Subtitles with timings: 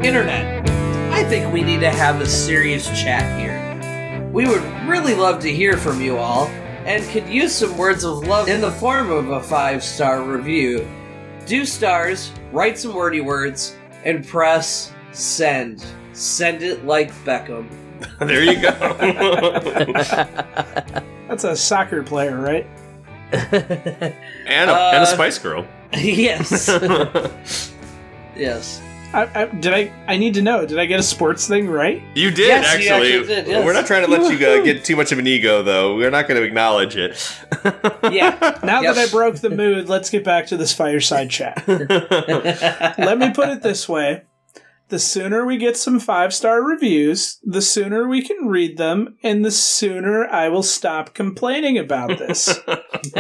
[0.01, 0.69] Internet,
[1.11, 4.29] I think we need to have a serious chat here.
[4.31, 6.47] We would really love to hear from you all
[6.85, 10.87] and could use some words of love in the form of a five star review.
[11.45, 15.85] Do stars, write some wordy words, and press send.
[16.13, 17.67] Send it like Beckham.
[18.19, 18.71] there you go.
[21.27, 22.65] That's a soccer player, right?
[23.33, 25.67] and, a, Uh, and a Spice Girl.
[25.93, 26.69] yes.
[28.39, 28.81] Yes.
[29.13, 29.91] I, I, did I?
[30.07, 30.65] I need to know.
[30.65, 32.03] Did I get a sports thing right?
[32.13, 33.13] You did Yes, you actually.
[33.13, 33.65] actually did, yes.
[33.65, 35.95] We're not trying to let you uh, get too much of an ego, though.
[35.95, 37.15] We're not going to acknowledge it.
[38.11, 38.59] Yeah.
[38.63, 38.95] Now Yep.
[38.95, 41.63] that I broke the mood, let's get back to this fireside chat.
[41.67, 44.23] Let me put it this way.
[44.89, 49.43] The sooner we get some five star reviews, the sooner we can read them, and
[49.43, 52.45] the sooner I will stop complaining about this.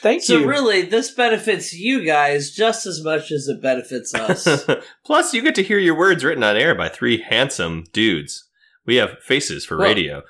[0.00, 0.40] Thank So you.
[0.42, 4.66] So, really, this benefits you guys just as much as it benefits us.
[5.04, 8.48] Plus, you get to hear your words written on air by three handsome dudes.
[8.86, 10.22] We have faces for Well- radio.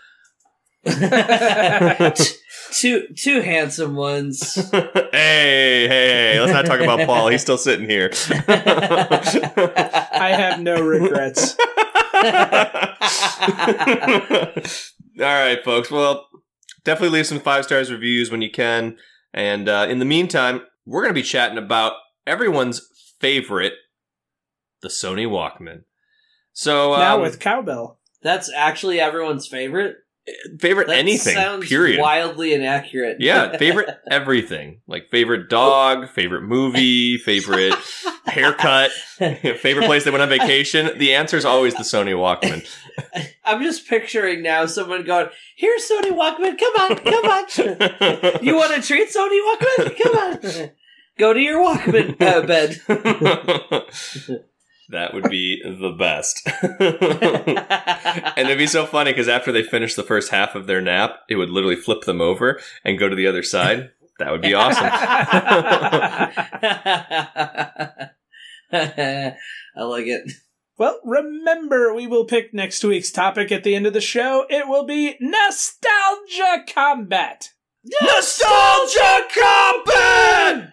[2.73, 4.55] Two two handsome ones.
[4.71, 7.29] hey, hey, hey, let's not talk about Paul.
[7.29, 8.11] He's still sitting here.
[8.49, 11.57] I have no regrets.
[15.21, 15.91] All right, folks.
[15.91, 16.29] Well,
[16.85, 18.97] definitely leave some five stars reviews when you can.
[19.33, 21.93] And uh, in the meantime, we're going to be chatting about
[22.27, 22.87] everyone's
[23.21, 23.75] favorite,
[24.83, 25.83] the Sony Walkman.
[26.53, 28.01] So, um, now with cowbell.
[28.23, 29.97] That's actually everyone's favorite.
[30.59, 32.01] Favorite That anything, sounds period.
[32.01, 33.17] wildly inaccurate.
[33.21, 34.81] Yeah, favorite everything.
[34.87, 37.75] Like favorite dog, favorite movie, favorite
[38.27, 40.99] haircut, favorite place they went on vacation.
[40.99, 42.67] The answer is always the Sony Walkman.
[43.45, 46.59] I'm just picturing now someone going, "Here's Sony Walkman.
[46.59, 47.25] Come on, come
[48.37, 48.45] on.
[48.45, 50.03] You want a treat, Sony Walkman?
[50.03, 50.71] Come on.
[51.19, 52.81] Go to your Walkman uh, bed."
[54.91, 56.47] That would be the best.
[56.63, 61.21] and it'd be so funny because after they finish the first half of their nap,
[61.29, 63.91] it would literally flip them over and go to the other side.
[64.19, 64.85] That would be awesome.
[68.73, 70.33] I like it.
[70.77, 74.47] Well, remember, we will pick next week's topic at the end of the show.
[74.49, 77.51] It will be Nostalgia Combat.
[78.03, 80.73] Nostalgia Combat!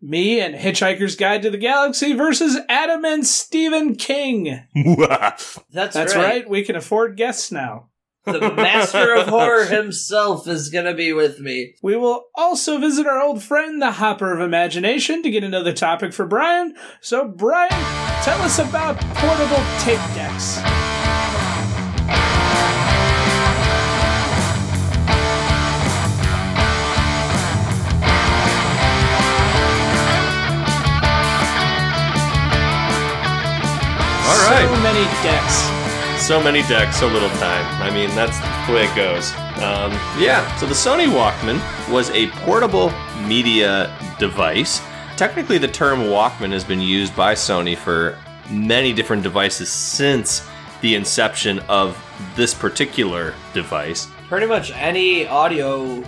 [0.00, 4.62] Me and Hitchhiker's Guide to the Galaxy versus Adam and Stephen King.
[4.74, 6.16] That's, That's right.
[6.16, 6.48] right.
[6.48, 7.88] We can afford guests now.
[8.24, 11.74] The master of horror himself is going to be with me.
[11.82, 16.12] We will also visit our old friend, the Hopper of Imagination, to get another topic
[16.12, 16.74] for Brian.
[17.00, 17.70] So, Brian,
[18.22, 20.87] tell us about portable tape decks.
[34.98, 36.26] Many decks.
[36.26, 37.82] So many decks, so little time.
[37.82, 38.36] I mean, that's
[38.66, 39.30] the way it goes.
[39.62, 41.60] Um, yeah, so the Sony Walkman
[41.92, 42.92] was a portable
[43.28, 44.80] media device.
[45.16, 48.18] Technically, the term Walkman has been used by Sony for
[48.50, 50.44] many different devices since
[50.80, 51.96] the inception of
[52.34, 54.08] this particular device.
[54.28, 56.02] Pretty much any audio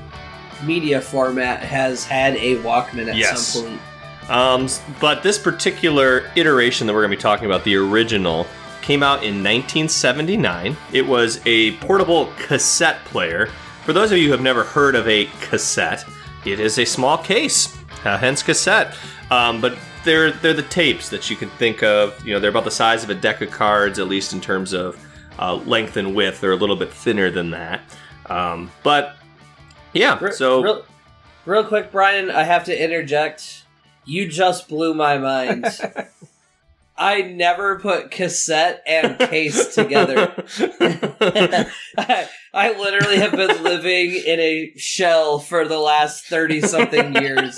[0.64, 3.40] media format has had a Walkman at Yes.
[3.40, 3.80] some point.
[4.28, 4.68] Um,
[5.00, 8.46] but this particular iteration that we're going to be talking about, the original,
[8.82, 10.76] came out in 1979.
[10.92, 13.46] It was a portable cassette player.
[13.84, 16.04] For those of you who have never heard of a cassette,
[16.44, 18.94] it is a small case, uh, hence cassette.
[19.30, 22.24] Um, but they're they're the tapes that you can think of.
[22.26, 24.72] You know, they're about the size of a deck of cards, at least in terms
[24.72, 24.98] of
[25.38, 26.40] uh, length and width.
[26.40, 27.80] They're a little bit thinner than that.
[28.26, 29.16] Um, but
[29.92, 30.84] yeah, Re- so real,
[31.46, 33.64] real quick, Brian, I have to interject.
[34.04, 35.66] You just blew my mind.
[37.00, 40.34] I never put cassette and case together.
[41.96, 47.56] I, I literally have been living in a shell for the last 30 something years.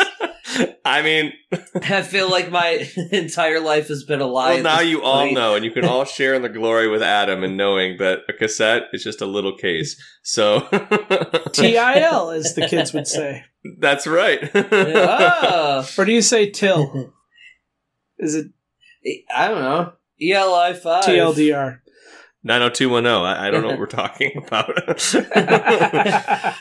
[0.84, 1.32] I mean,
[1.74, 4.54] I feel like my entire life has been a lie.
[4.54, 7.02] well, now this you all know, and you can all share in the glory with
[7.02, 10.00] Adam and knowing that a cassette is just a little case.
[10.22, 10.60] So
[11.52, 13.44] TIL, as the kids would say.
[13.80, 14.50] that's right.
[14.54, 17.12] Ah, Or do you say till?
[18.18, 18.46] Is it
[19.34, 19.92] I don't know.
[20.20, 21.04] ELI 5.
[21.04, 21.80] TLDR?
[22.44, 23.24] 90210.
[23.24, 24.78] I, I don't know what we're talking about.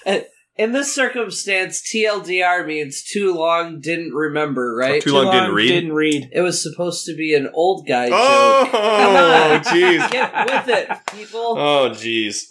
[0.58, 5.02] In this circumstance, TLDR means too long didn't remember, right?
[5.02, 5.70] Too long didn't read?
[5.70, 6.30] Didn't read.
[6.34, 8.70] It was supposed to be an old guy joke.
[8.74, 10.12] oh, jeez.
[10.12, 11.58] Get with it, people.
[11.58, 12.44] Oh, jeez.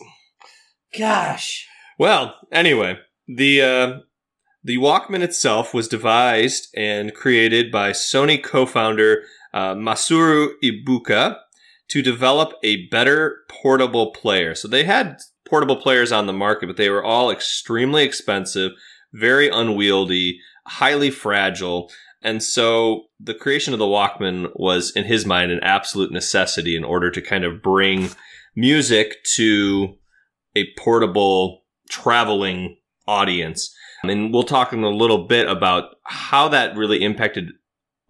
[0.98, 1.68] Gosh.
[1.98, 2.98] Well, anyway,
[3.28, 3.98] the uh,
[4.64, 11.36] the Walkman itself was devised and created by Sony co-founder uh, Masaru Ibuka
[11.88, 14.54] to develop a better portable player.
[14.54, 15.18] So they had
[15.48, 18.72] portable players on the market, but they were all extremely expensive,
[19.12, 21.90] very unwieldy, highly fragile.
[22.22, 26.84] And so the creation of the Walkman was, in his mind, an absolute necessity in
[26.84, 28.10] order to kind of bring
[28.54, 29.96] music to
[30.54, 32.76] a portable traveling
[33.08, 33.74] audience.
[34.04, 37.50] And we'll talk in a little bit about how that really impacted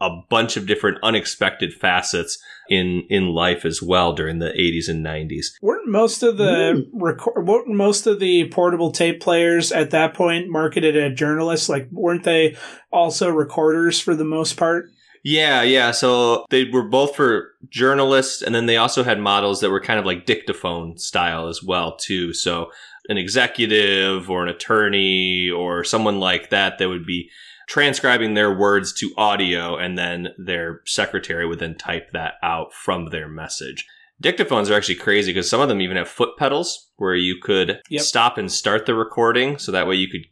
[0.01, 5.05] a bunch of different unexpected facets in in life as well during the 80s and
[5.05, 5.47] 90s.
[5.61, 7.03] Weren't most of the hmm.
[7.03, 11.69] record, weren't most of the portable tape players at that point marketed at journalists?
[11.69, 12.57] Like, weren't they
[12.93, 14.91] also recorders for the most part?
[15.23, 15.91] Yeah, yeah.
[15.91, 19.99] So they were both for journalists, and then they also had models that were kind
[19.99, 22.33] of like dictaphone style as well, too.
[22.33, 22.71] So
[23.09, 27.31] an executive or an attorney or someone like that that would be
[27.71, 33.07] transcribing their words to audio, and then their secretary would then type that out from
[33.11, 33.87] their message.
[34.21, 37.81] Dictaphones are actually crazy because some of them even have foot pedals where you could
[37.89, 38.03] Yep.
[38.03, 40.25] stop and start the recording, so that way you could,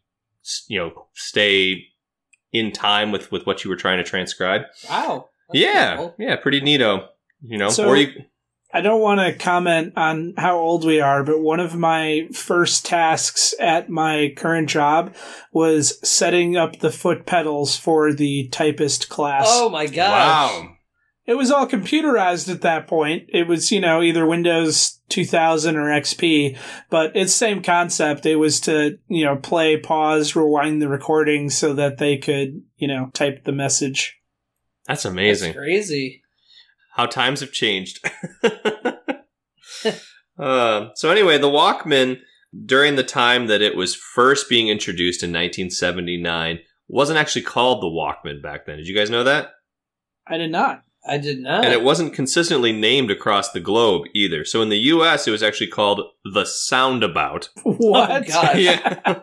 [0.66, 1.86] you know, stay
[2.52, 4.62] in time with with what you were trying to transcribe.
[4.90, 5.28] Wow.
[5.52, 6.14] Yeah, cool.
[6.18, 7.06] yeah, pretty neato.
[7.40, 8.24] You know, So- or you.
[8.72, 12.84] I don't want to comment on how old we are, but one of my first
[12.84, 15.14] tasks at my current job
[15.52, 19.46] was setting up the foot pedals for the typist class.
[19.48, 19.96] Oh my gosh.
[19.96, 20.74] Wow.
[21.24, 23.24] It was all computerized at that point.
[23.28, 26.56] It was, you know, either Windows 2000 or XP,
[26.88, 28.24] but it's same concept.
[28.24, 32.88] It was to, you know, play, pause, rewind the recording so that they could, you
[32.88, 34.18] know, type the message.
[34.86, 35.52] That's That's amazing.
[35.52, 36.22] crazy.
[36.98, 38.04] How times have changed.
[40.36, 42.18] uh, so anyway, the Walkman
[42.66, 46.58] during the time that it was first being introduced in 1979
[46.88, 48.78] wasn't actually called the Walkman back then.
[48.78, 49.50] Did you guys know that?
[50.26, 50.82] I did not.
[51.06, 51.64] I did not.
[51.64, 54.44] And it wasn't consistently named across the globe either.
[54.44, 57.48] So in the US, it was actually called the Soundabout.
[57.62, 58.10] What?
[58.10, 58.56] Oh, gosh.
[58.58, 59.20] Yeah.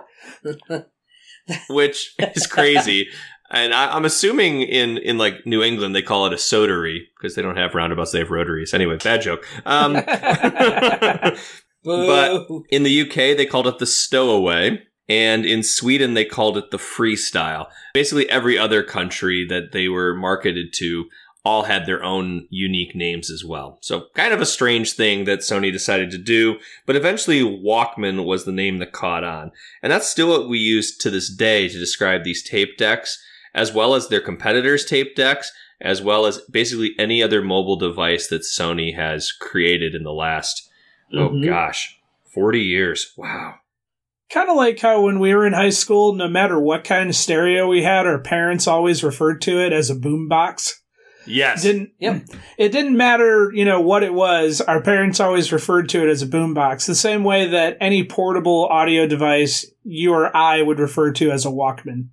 [1.70, 3.10] which is crazy.
[3.51, 7.35] And I, I'm assuming in, in like New England they call it a sodery because
[7.35, 8.73] they don't have roundabouts; they have rotaries.
[8.73, 9.45] Anyway, bad joke.
[9.65, 9.93] Um,
[11.83, 16.71] but in the UK they called it the stowaway, and in Sweden they called it
[16.71, 17.67] the freestyle.
[17.93, 21.05] Basically, every other country that they were marketed to
[21.45, 23.77] all had their own unique names as well.
[23.81, 28.43] So, kind of a strange thing that Sony decided to do, but eventually Walkman was
[28.43, 29.51] the name that caught on.
[29.83, 33.23] And that's still what we use to this day to describe these tape decks,
[33.55, 38.27] as well as their competitors' tape decks, as well as basically any other mobile device
[38.27, 40.69] that Sony has created in the last,
[41.13, 41.45] oh Mhm.
[41.45, 41.97] gosh,
[42.31, 43.12] 40 years.
[43.17, 43.55] Wow.
[44.31, 47.15] kind of like how when we were in high school, no matter what kind of
[47.15, 50.74] stereo we had, our parents always referred to it as a boombox.
[51.27, 51.62] Yes.
[51.62, 52.24] Didn't Yep.
[52.57, 54.62] it didn't matter, you know, what it was.
[54.62, 58.65] Our parents always referred to it as a boombox, the same way that any portable
[58.65, 62.07] audio device you or I would refer to as a Walkman.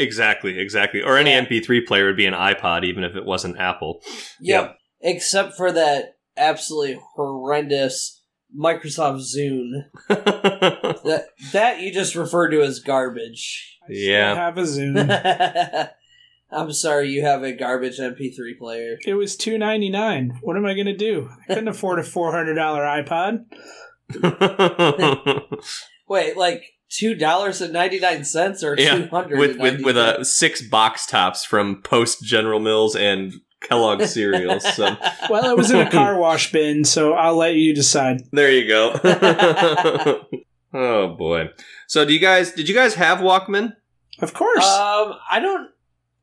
[0.00, 1.02] Exactly, exactly.
[1.02, 1.42] Or any Yeah.
[1.44, 4.02] MP3 player would be an iPod, even if it wasn't Apple.
[4.40, 4.76] Yep.
[5.02, 8.22] Except for that absolutely horrendous
[8.58, 9.84] Microsoft Zune.
[11.04, 13.78] That that you just refer to as garbage.
[13.82, 14.34] I still Yeah.
[14.34, 15.90] have a Zune.
[16.52, 18.98] I'm sorry you have a garbage MP3 player.
[19.06, 20.38] it was two ninety nine.
[20.42, 21.28] What am I gonna do?
[21.44, 23.44] I couldn't afford a four hundred dollar iPod.
[26.08, 29.96] Wait, like two dollars and ninety nine cents or Yeah, two hundred with with with
[29.96, 33.32] a six box tops from Post General Mills and
[33.62, 34.64] Kellogg cereals.
[34.74, 34.96] So
[35.30, 38.22] Well, it was in a car wash bin, so I'll let you decide.
[38.32, 38.92] there you go.
[40.74, 41.50] oh boy.
[41.86, 43.74] So do you guys did you guys have Walkman?
[44.20, 44.64] Of course.
[44.64, 45.70] Um, I don't.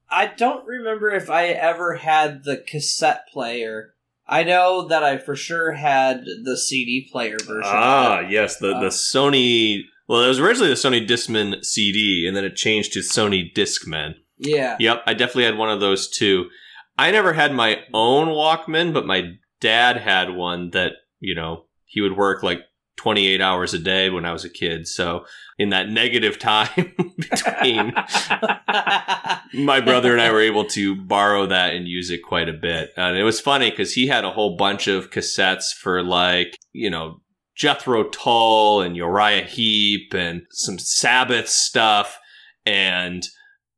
[0.10, 3.94] I don't remember if I ever had the cassette player.
[4.26, 7.64] I know that I for sure had the CD player version.
[7.66, 9.84] Ah, yes, the Uh, the Sony.
[10.08, 14.16] Well, it was originally the Sony Discman CD, and then it changed to Sony Discman.
[14.38, 14.78] yeah.
[14.80, 16.50] Yep, I definitely had one of those too.
[16.98, 22.02] I never had my own Walkman, but my dad had one that you know he
[22.02, 22.62] would work like
[22.98, 24.88] 28 hours a day when I was a kid.
[24.88, 25.26] So
[25.58, 27.94] in that negative time between
[29.54, 32.92] my brother and I were able to borrow that and use it quite a bit.
[32.98, 36.90] And it was funny because he had a whole bunch of cassettes for like, you
[36.90, 37.22] know,
[37.58, 42.20] Jethro Tull and Uriah Heep and some Sabbath stuff.
[42.66, 43.28] And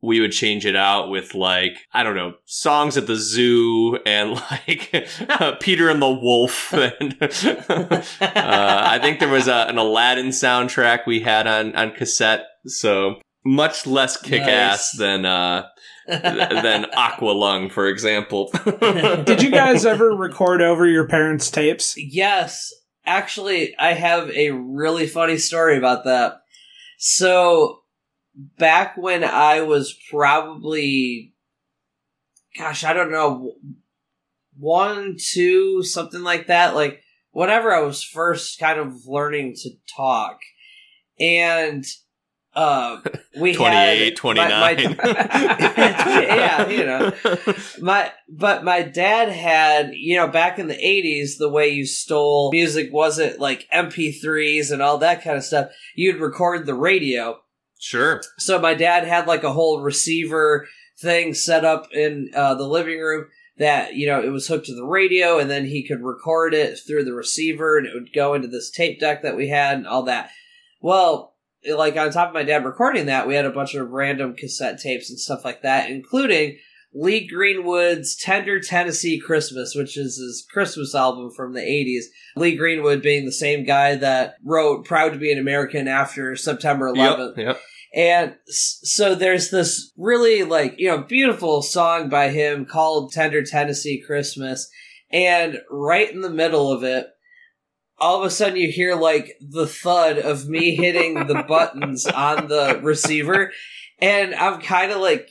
[0.02, 4.32] we would change it out with like, I don't know, songs at the zoo and
[4.52, 5.10] like
[5.60, 6.74] Peter and the Wolf.
[6.74, 12.46] And uh, I think there was a, an Aladdin soundtrack we had on, on cassette.
[12.66, 15.00] So much less kick ass Nice.
[15.00, 15.68] than, uh,
[16.08, 18.52] than Aqualung, for example.
[19.26, 21.96] Did you guys ever record over your parents' tapes?
[21.98, 22.74] Yes,
[23.10, 26.42] actually, I have a really funny story about that.
[27.00, 27.82] So,
[28.36, 31.34] back when I was probably,
[32.58, 33.56] gosh, I don't know,
[34.58, 37.02] one, two, something like that, like
[37.32, 40.38] whenever I was first kind of learning to talk,
[41.20, 41.84] and
[42.60, 43.02] uh,
[43.40, 44.50] we 28, had 29.
[44.50, 45.04] my- my-
[46.28, 47.14] yeah, you know
[47.82, 52.52] my but my dad had you know back in the 80s the way you stole
[52.52, 57.38] music wasn't like mp3s and all that kind of stuff you'd record the radio
[57.82, 58.22] Sure.
[58.38, 60.68] so my dad had like a whole receiver
[61.00, 64.76] thing set up in uh, the living room that you know it was hooked to
[64.76, 68.34] the radio and then he could record it through the receiver and it would go
[68.34, 70.30] into this tape deck that we had and all that
[70.82, 71.36] well
[71.76, 74.80] like on top of my dad recording that we had a bunch of random cassette
[74.80, 76.58] tapes and stuff like that including
[76.94, 83.02] lee greenwood's tender tennessee christmas which is his christmas album from the 80s lee greenwood
[83.02, 87.46] being the same guy that wrote proud to be an american after september 11th Yep.
[87.48, 87.60] Yep.
[87.96, 94.02] and so there's this really like, you know, beautiful song by him called Tender Tennessee
[94.06, 94.70] Christmas.
[95.12, 97.08] And right in the middle of it,
[98.00, 102.48] all of a sudden you hear like the thud of me hitting the buttons on
[102.48, 103.52] the receiver.
[104.00, 105.30] And I'm kind of like,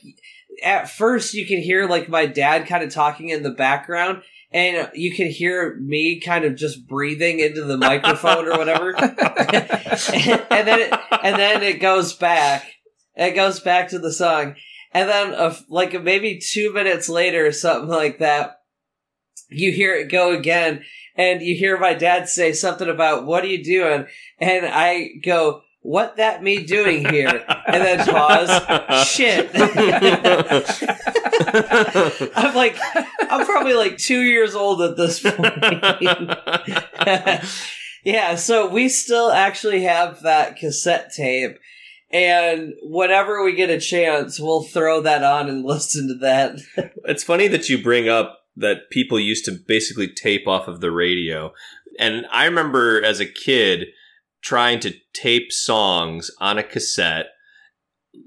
[0.63, 4.23] at first you can hear like my dad kind of talking in the background.
[4.51, 8.95] And you can hear me kind of just breathing into the microphone or whatever.
[8.95, 12.65] and, and then it, and then it goes back.
[13.15, 14.55] It goes back to the song,
[14.93, 18.61] and then uh, like maybe two minutes later, or something like that,
[19.49, 20.83] you hear it go again,
[21.19, 24.07] and you hear my dad say something about "What are you doing?"
[24.39, 29.05] and I go, "What that me doing here?" and then pause.
[29.07, 29.51] Shit.
[32.35, 32.77] I'm like,
[33.29, 35.41] I'm probably like two years old at this point.
[38.05, 41.59] yeah, so we still actually have that cassette tape.
[42.11, 46.59] And whenever we get a chance, we'll throw that on and listen to that.
[47.05, 50.91] It's funny that you bring up that people used to basically tape off of the
[50.91, 51.53] radio.
[51.97, 53.87] And I remember as a kid
[54.41, 57.27] trying to tape songs on a cassette,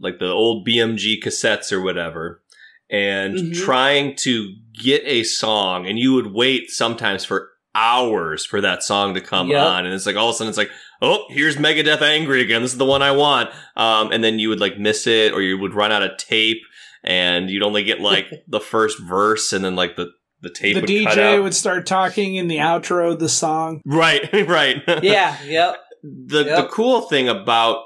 [0.00, 2.42] like the old BMG cassettes or whatever,
[2.90, 3.64] and Mhm.
[3.64, 5.86] trying to get a song.
[5.86, 9.64] And you would wait sometimes for hours for that song to come Yep.
[9.66, 9.86] on.
[9.86, 10.70] And it's like all of a sudden it's like,
[11.00, 12.60] oh, here's Megadeth Angry again.
[12.62, 13.50] This is the one I want.
[13.76, 16.60] Um, and then you would like miss it or you would run out of tape
[17.02, 20.10] and you'd only get like the first verse and then like the,
[20.42, 21.42] the tape The would cut DJ out.
[21.42, 23.80] would start talking in the outro of the song.
[23.86, 24.82] Right, right.
[25.02, 25.76] yeah, yep.
[26.02, 27.84] the the cool thing about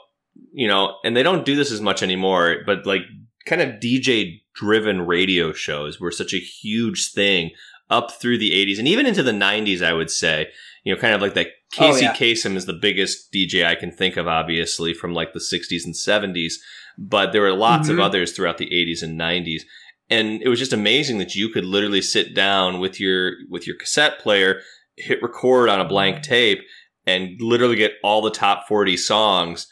[0.53, 3.03] you know, and they don't do this as much anymore, but like
[3.47, 7.51] kind of DJ driven radio shows were such a huge thing
[7.91, 10.49] up through the 80s and even into the 90s, I would say.
[10.83, 11.49] You know, kind of like that.
[11.79, 12.15] Oh, Casey yeah.
[12.15, 15.95] Kasem is the biggest DJ I can think of, obviously, from like the 60s and
[15.95, 16.55] 70s.
[16.97, 17.95] But there were lots Mhm.
[17.95, 19.63] of others throughout the 80s and 90s.
[20.09, 23.77] And it was just amazing that you could literally sit down with your with your
[23.77, 24.61] cassette player,
[24.97, 26.23] hit record on a blank mm.
[26.23, 26.61] tape,
[27.07, 29.67] and literally get all the top 40 songs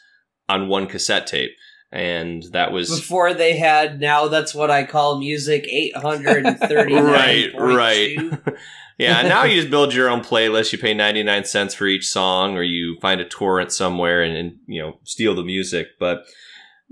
[0.49, 1.51] on one cassette tape.
[1.91, 7.03] and that was Before they had now that's what I call music 839.
[7.05, 8.17] right, right.
[8.97, 10.71] yeah, now you just build your own playlist.
[10.71, 14.57] You pay 99 cents for each song or you find a torrent somewhere and, and
[14.67, 15.87] you know, steal the music.
[15.99, 16.25] But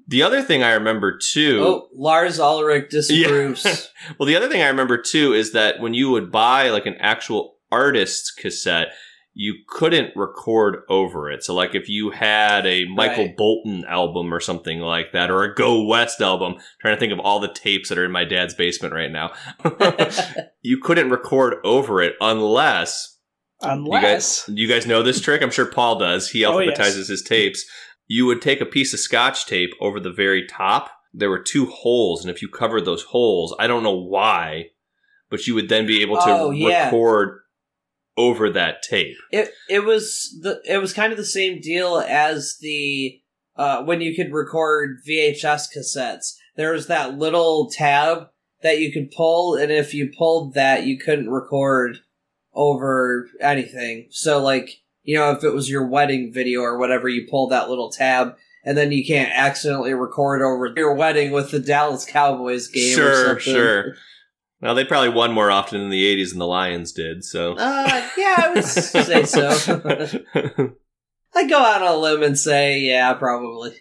[0.08, 3.90] the other thing I remember too Oh, Lars Ulrich disapproves.
[4.20, 6.96] Well, the other thing I remember too is that when you would buy like an
[7.00, 8.90] actual artist's cassette,
[9.34, 11.44] you couldn't record over it.
[11.44, 13.38] So, like if you had a Michael Right.
[13.38, 17.20] Bolton album or something like that, or a Go West album, trying to think of
[17.20, 19.32] all the tapes that are in my dad's basement right now,
[20.62, 23.18] you couldn't record over it unless
[23.64, 25.42] you Unless guys, you guys know this trick.
[25.42, 26.30] I'm sure Paul does.
[26.30, 26.78] He Oh, yes.
[26.78, 27.64] alphabetizes his tapes.
[28.08, 30.92] You would take a piece of scotch tape over the very top.
[31.14, 34.70] There were two holes, and if you covered those holes, I don't know why,
[35.30, 36.86] but you would then be able to Oh, yeah.
[36.86, 37.40] record
[38.18, 39.16] over that tape.
[39.32, 43.20] It it was the it was kind of the same deal as the
[43.56, 46.36] uh, when you could record VHS cassettes.
[46.56, 48.28] There was that little tab
[48.62, 52.00] that you could pull, and if you pulled that, you couldn't record
[52.54, 54.08] over anything.
[54.12, 57.70] So, like you know, if it was your wedding video or whatever, you pull that
[57.70, 62.68] little tab, and then you can't accidentally record over your wedding with the Dallas Cowboys
[62.70, 62.94] game.
[62.94, 63.54] or Sure, something.
[63.54, 63.96] sure.
[64.62, 67.52] Well, they probably won more often in the 80s than the Lions did, so.
[67.58, 69.50] Uh, yeah, I would say so.
[71.36, 73.74] I go out on a limb and say, yeah, probably.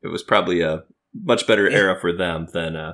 [0.00, 2.92] it was probably a much better era for them than uh,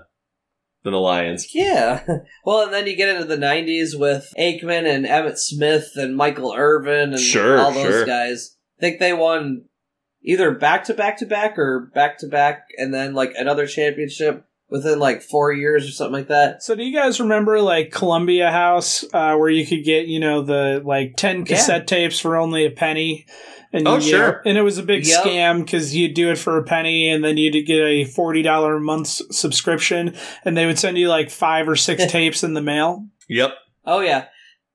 [0.85, 1.55] than the Lions.
[1.55, 2.05] Yeah.
[2.47, 6.53] Well, and then you get into the '90s with Aikman and Emmitt Smith and Michael
[6.55, 8.07] Irvin and Sure, all those sure.
[8.07, 8.57] guys.
[8.79, 9.65] I think they won
[10.23, 14.45] either back to back to back or back to back, and then like another championship
[14.69, 16.63] within like four years or something like that.
[16.63, 20.43] So do you guys remember like Columbia House, uh, where you could get you know
[20.43, 23.25] the like ten cassette tapes for only a penny?
[23.77, 24.41] And Oh, you- sure.
[24.47, 25.25] and it was a big Yep.
[25.25, 28.77] scam because you'd do it for a penny, and then you'd get a forty dollar
[28.77, 30.15] a month subscription,
[30.45, 33.05] and they would send you like five or six tapes in the mail.
[33.29, 33.51] Yep.
[33.85, 34.27] Oh yeah,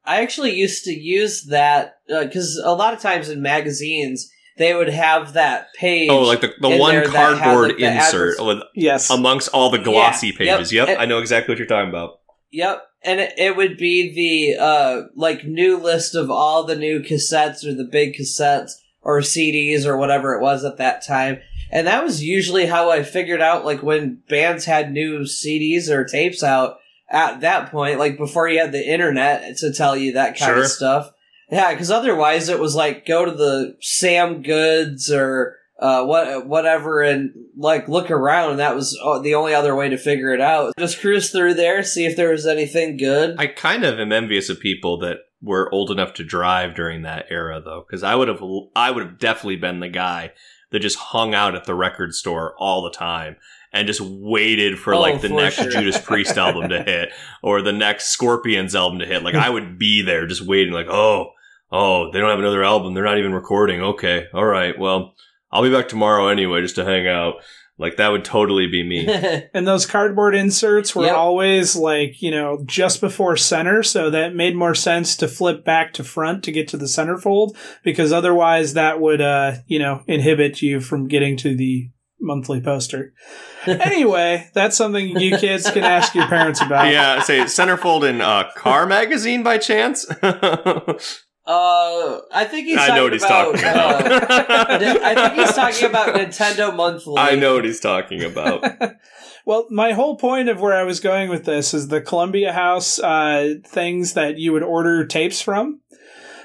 [0.05, 4.89] I actually used to use that because a lot of times in magazines they would
[4.89, 6.09] have that page.
[6.11, 9.47] Oh, like the, the one there had, cardboard like, the insert adverts- with Yes, amongst
[9.53, 10.73] all the glossy Yeah, pages.
[10.73, 10.87] yep.
[10.89, 12.19] Yep, And- I know exactly what you're talking about.
[12.51, 16.99] Yep, and it, it would be the uh like new list of all the new
[16.99, 18.71] cassettes or the big cassettes
[19.09, 21.39] or CDs or whatever it was at that time.
[21.71, 26.03] And that was usually how I figured out like when bands had new CDs or
[26.05, 26.77] tapes out
[27.09, 30.63] at that point, like before you had the internet to tell you that kind Sure.
[30.63, 31.11] of stuff.
[31.51, 37.01] Yeah, because otherwise it was like go to the Sam Goods or uh, what whatever
[37.01, 38.51] and like look around.
[38.51, 40.73] And that was uh, the only other way to figure it out.
[40.77, 43.35] Just cruise through there, see if there was anything good.
[43.39, 47.25] I kind of am envious of people that were old enough to drive during that
[47.29, 48.41] era, though, because I would have,
[48.75, 50.33] I would have definitely been the guy
[50.71, 53.37] that just hung out at the record store all the time
[53.71, 55.71] and just waited for Oh, like the for next sure.
[55.71, 57.09] Judas Priest album to hit
[57.43, 59.23] or the next Scorpions album to hit.
[59.23, 61.31] Like I would be there just waiting, like, oh,
[61.71, 62.93] oh, they don't have another album.
[62.93, 63.81] They're not even recording.
[63.81, 65.13] Okay, all right, well,
[65.51, 67.35] I'll be back tomorrow anyway, just to hang out.
[67.79, 69.07] Like that would totally be me.
[69.53, 71.15] and those cardboard inserts were Yep.
[71.15, 75.93] always like you know just before center, so that made more sense to flip back
[75.93, 80.61] to front to get to the centerfold because otherwise that would uh you know inhibit
[80.61, 81.89] you from getting to the
[82.19, 83.13] monthly poster.
[83.65, 86.91] anyway, that's something you kids can ask your parents about.
[86.91, 90.05] yeah, say centerfold in uh, Car Magazine by chance.
[91.49, 92.77] Uh, I think he's.
[92.77, 94.11] I know what he's talking uh, about.
[95.01, 97.17] I think he's talking about Nintendo Monthly.
[97.17, 98.63] I know what he's talking about.
[99.45, 102.99] Well, my whole point of where I was going with this is the Columbia House
[102.99, 105.79] uh, things that you would order tapes from.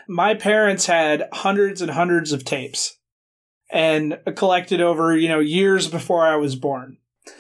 [0.09, 2.97] My parents had hundreds and hundreds of tapes
[3.71, 6.97] and collected over, you know, years before I was born.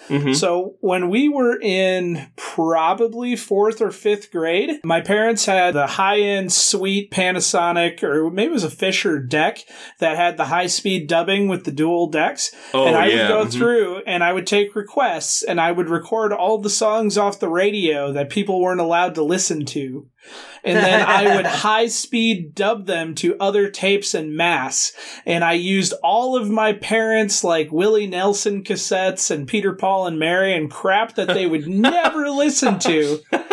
[0.08, 0.36] Mhm.
[0.36, 6.20] So when we were in probably fourth or fifth grade, my parents had the high
[6.20, 9.58] end sweet Panasonic, or maybe it was a Fisher deck
[10.00, 13.16] that had the high speed dubbing with the dual decks Oh and I yeah.
[13.16, 13.52] would go mhm.
[13.52, 17.48] through and I would take requests and I would record all the songs off the
[17.48, 20.06] radio that people weren't allowed to listen to.
[20.64, 24.92] And then I would high speed dub them to other tapes en mass.
[25.26, 30.18] And I used all of my parents' like Willie Nelson cassettes and Peter, Paul, and
[30.18, 33.20] Mary and crap that they would never listen to.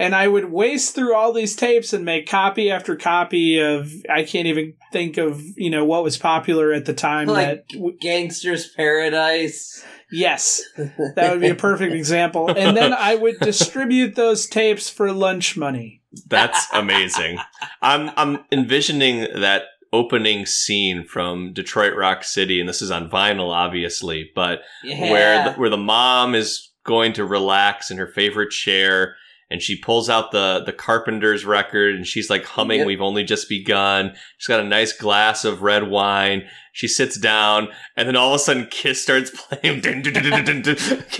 [0.00, 4.22] And I would waste through all these tapes and make copy after copy of, I
[4.22, 8.66] can't even think of, you know, what was popular at the time Like that Gangster's
[8.66, 9.84] Paradise.
[10.10, 12.48] Yes, that would be a perfect example.
[12.50, 16.00] And then I would distribute those tapes for lunch money.
[16.26, 17.38] That's amazing.
[17.82, 23.50] I'm I'm envisioning that opening scene from Detroit Rock City, and this is on vinyl,
[23.52, 25.10] obviously, but Yeah.
[25.10, 29.16] where the, where the mom is going to relax in her favorite chair
[29.52, 32.86] and she pulls out the the carpenter's record and she's like humming Yep.
[32.86, 37.68] we've only just begun she's got a nice glass of red wine she sits down
[37.96, 39.82] and then all of a sudden kiss starts playing.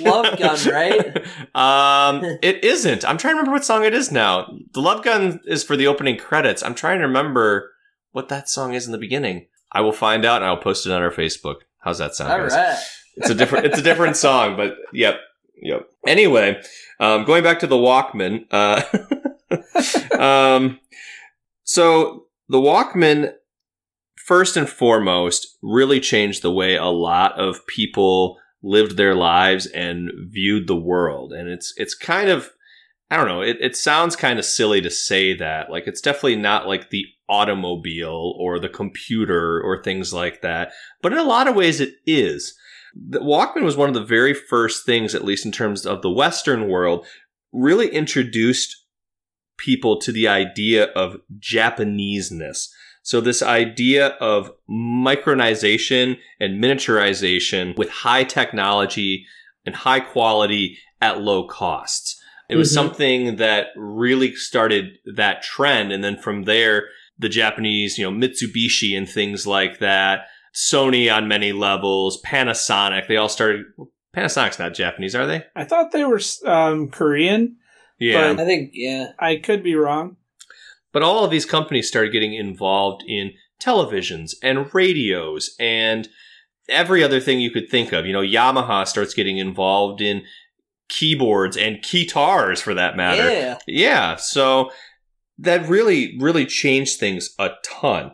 [0.00, 1.16] Love Gun, right?
[1.54, 5.40] um it isn't i'm trying to remember what song it is now the love gun
[5.44, 7.70] is for the opening credits i'm trying to remember
[8.12, 10.92] what that song is in the beginning i will find out and i'll post it
[10.92, 12.52] on our facebook how's that sound All guys?
[12.52, 12.78] right.
[13.16, 15.16] it's a different it's a different song but yep
[15.60, 16.60] yep anyway
[17.00, 18.82] um going back to the walkman uh
[20.18, 20.78] um
[21.64, 23.32] so the walkman
[24.16, 30.10] first and foremost really changed the way a lot of people lived their lives and
[30.28, 32.50] viewed the world and it's it's kind of
[33.10, 36.36] i don't know it, it sounds kind of silly to say that like it's definitely
[36.36, 41.46] not like the automobile or the computer or things like that but in a lot
[41.46, 42.56] of ways it is
[42.94, 46.10] the Walkman was one of the very first things, at least in terms of the
[46.10, 47.06] Western world,
[47.52, 48.84] really introduced
[49.56, 52.68] people to the idea of Japaneseness.
[53.02, 59.26] So this idea of micronization and miniaturization with high technology
[59.64, 62.19] and high quality at low costs.
[62.50, 62.74] It was Mhm.
[62.74, 65.92] something that really started that trend.
[65.92, 71.28] And then from there, the Japanese, you know, Mitsubishi and things like that, Sony on
[71.28, 73.66] many levels, Panasonic, they all started.
[74.16, 75.44] Panasonic's not Japanese, are they?
[75.54, 77.56] I thought they were um, Korean.
[77.98, 78.32] Yeah.
[78.38, 79.12] I think, yeah.
[79.18, 80.16] I could be wrong.
[80.92, 83.32] But all of these companies started getting involved in
[83.62, 86.08] televisions and radios and
[86.68, 88.06] every other thing you could think of.
[88.06, 90.22] You know, Yamaha starts getting involved in
[90.90, 93.30] keyboards and guitars for that matter.
[93.30, 93.58] Yeah.
[93.66, 94.70] Yeah, so
[95.38, 98.12] that really, really changed things a ton.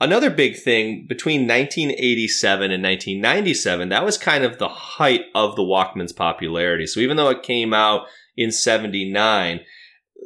[0.00, 5.62] Another big thing between 1987 and 1997, that was kind of the height of the
[5.62, 6.86] Walkman's popularity.
[6.86, 9.60] So even though it came out in 79,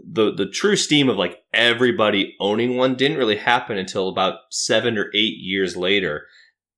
[0.06, 4.98] the, the true steam of like everybody owning one didn't really happen until about seven
[4.98, 6.26] or eight years later.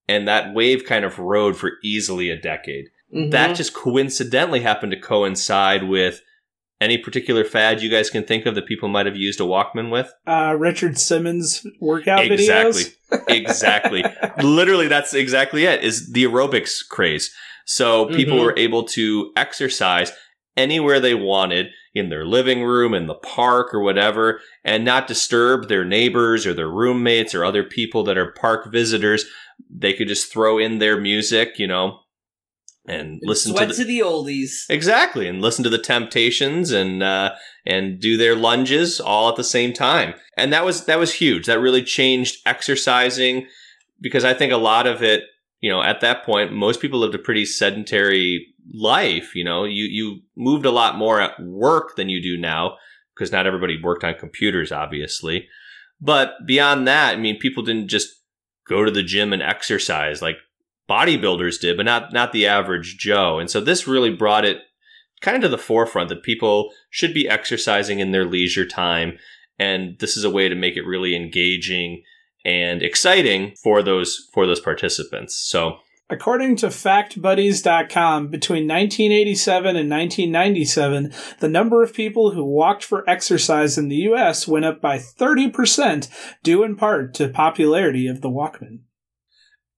[0.07, 3.31] And that wave kind of rode for easily a decade Mhm.
[3.31, 6.21] that just coincidentally happened to coincide with
[6.81, 9.91] any particular fad you guys can think of that people might have used a Walkman
[9.91, 10.13] with?
[10.27, 12.83] Uh, Richard Simmons workout exactly.
[12.83, 12.95] videos.
[13.29, 14.01] exactly.
[14.05, 14.45] exactly.
[14.45, 17.33] Literally, that's exactly it, is the aerobics craze.
[17.65, 18.43] So people Mhm.
[18.45, 20.13] were able to exercise
[20.57, 25.69] anywhere they wanted in their living room, in the park, or whatever, and not disturb
[25.69, 29.25] their neighbors or their roommates or other people that are park visitors.
[29.71, 32.01] They could just throw in their music, you know,
[32.87, 34.65] and listen to to the, the, oldies.
[34.69, 37.35] Exactly, and listen to the Temptations and uh,
[37.67, 41.47] and do their lunges all at the same time, and that was that was huge.
[41.47, 43.47] That really changed exercising
[44.01, 45.23] because I think a lot of it,
[45.61, 49.35] you know, at that point, most people lived a pretty sedentary life.
[49.35, 52.77] You know, you you moved a lot more at work than you do now
[53.15, 55.49] because not everybody worked on computers, obviously.
[56.01, 58.09] But beyond that, I mean, people didn't just
[58.69, 60.37] go to the gym and exercise like
[60.89, 63.39] bodybuilders did, but not not the average Joe.
[63.39, 64.59] And so this really brought it
[65.21, 69.19] kind of to the forefront that people should be exercising in their leisure time,
[69.59, 72.03] and this is a way to make it really engaging
[72.45, 75.35] and exciting for those for those participants.
[75.37, 75.79] So
[76.11, 83.79] According to FactBuddies.com, between 1987 and 1997, the number of people who walked for exercise
[83.79, 84.47] in the U.S.
[84.47, 86.09] went up by 30%,
[86.43, 88.81] due in part to popularity of the Walkman.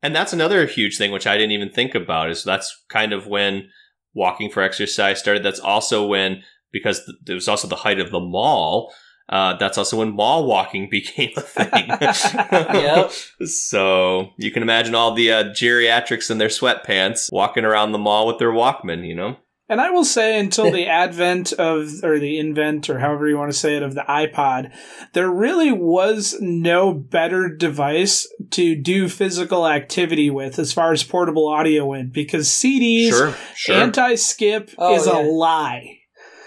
[0.06, 3.26] And that's another huge thing, which I didn't even think about, is that's kind of
[3.26, 3.70] when
[4.14, 5.42] walking for exercise started.
[5.42, 8.94] That's also when, because th- it was also the height of the mall,
[9.28, 11.88] uh, that's also when mall walking became a thing.
[11.90, 13.10] Yep.
[13.48, 18.28] So you can imagine all the uh, geriatrics in their sweatpants walking around the mall
[18.28, 19.38] with their Walkman, you know?
[19.68, 23.50] And I will say, until the advent of, or the invent, or however you want
[23.50, 24.72] to say it, of the iPod,
[25.12, 31.48] there really was no better device to do physical activity with as far as portable
[31.48, 33.74] audio went, because CDs, Sure, sure.
[33.74, 35.18] anti skip, Oh, is yeah.
[35.18, 35.98] a lie.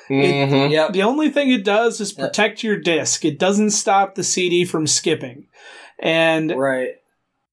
[0.09, 0.71] Mhm.
[0.71, 0.93] Yep.
[0.93, 2.27] The only thing it does is Yep.
[2.29, 3.23] protect your disc.
[3.25, 5.45] It doesn't stop the CD from skipping.
[5.99, 6.91] And Right.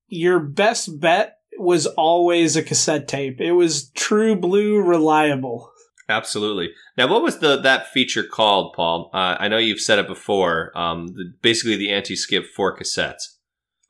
[0.09, 3.41] your best bet was always a cassette tape.
[3.41, 5.73] It was true blue reliable.
[6.09, 6.71] Absolutely.
[6.97, 9.11] Now, what was the that feature called, Paul?
[9.13, 10.77] Uh, I know you've said it before.
[10.79, 13.37] Um, the, basically, the anti-skip for cassettes.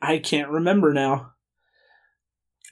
[0.01, 1.33] I can't remember now.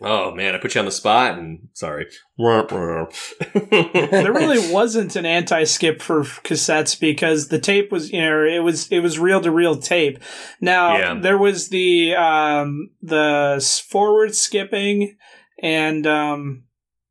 [0.03, 2.07] Oh man, I put you on the spot and sorry.
[2.39, 8.89] there really wasn't an anti-skip for cassettes because the tape was you know it was
[8.91, 10.19] it was reel to reel tape.
[10.61, 11.15] Now Yeah.
[11.21, 15.17] there was the um the forward skipping
[15.63, 16.65] and um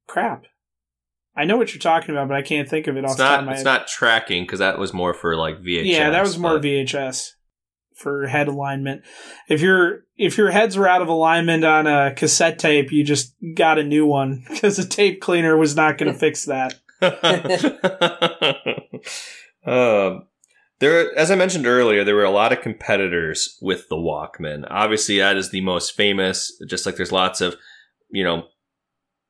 [0.07, 0.43] crap.
[1.35, 3.23] I know what you're talking about, but I can't think of it off It's the
[3.23, 3.65] top not of my it's head.
[3.65, 5.85] not tracking because that was more for like VHS.
[5.85, 7.31] yeah, that was more but- VHS
[7.95, 9.03] for head alignment.
[9.47, 13.33] If your if your heads were out of alignment on a cassette tape, you just
[13.55, 16.75] got a new one because the tape cleaner was not going to fix that.
[19.65, 20.27] um,
[20.79, 24.65] there, as I mentioned earlier, there were a lot of competitors with the Walkman.
[24.69, 26.51] Obviously, that is the most famous.
[26.67, 27.55] Just like there's lots of,
[28.09, 28.47] you know,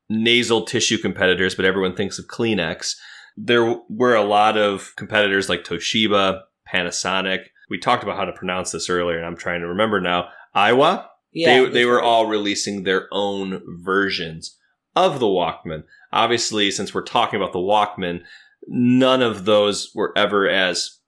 [0.09, 2.95] nasal tissue competitors, but everyone thinks of Kleenex.
[3.35, 7.45] There were a lot of competitors like Toshiba, Panasonic.
[7.69, 10.29] We talked about how to pronounce this earlier, and I'm trying to remember now.
[10.55, 11.07] Aiwa.
[11.31, 12.03] Yeah, they they were right.
[12.03, 14.57] all releasing their own versions
[14.95, 15.83] of the Walkman.
[16.11, 18.21] Obviously, since we're talking about the Walkman,
[18.67, 20.99] none of those were ever as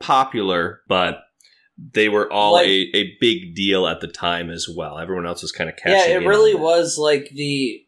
[0.00, 1.20] popular, but
[1.92, 4.98] they were all Like- a, a big deal at the time as well.
[4.98, 6.10] Everyone else was kind of catching.
[6.10, 7.82] Yeah, it really was like the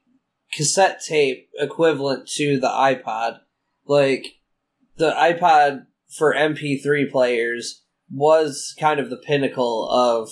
[0.52, 3.38] cassette tape equivalent to the iPod.
[3.86, 4.40] Like
[4.96, 10.30] the iPod for MP3 players was kind of the pinnacle of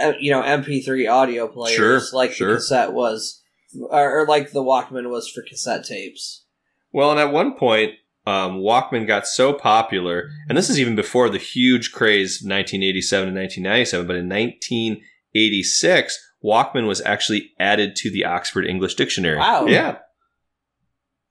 [0.00, 2.50] uh, you know MP3 audio players, Sure, like sure.
[2.50, 3.42] the cassette was,
[3.90, 6.44] or, or like the Walkman was for cassette tapes.
[6.92, 7.92] Well, and at one point,
[8.26, 13.40] um, Walkman got so popular, and this is even before the huge craze 1987 to
[13.40, 19.38] 1997, but in 1986, Walkman was actually added to the Oxford English Dictionary.
[19.38, 19.66] Wow.
[19.66, 19.98] Yeah.